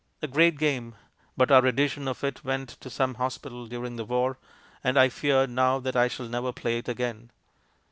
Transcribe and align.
A 0.23 0.27
great 0.27 0.57
game. 0.57 0.95
But 1.37 1.51
our 1.51 1.63
edition 1.67 2.07
of 2.07 2.23
it 2.23 2.43
went 2.43 2.69
to 2.69 2.89
some 2.89 3.13
hospital 3.21 3.67
during 3.67 3.97
the 3.97 4.03
war, 4.03 4.39
and 4.83 4.97
I 4.97 5.09
fear 5.09 5.45
now 5.45 5.77
that 5.77 5.95
I 5.95 6.07
shall 6.07 6.27
never 6.27 6.51
play 6.51 6.79
it 6.79 6.89
again. 6.89 7.29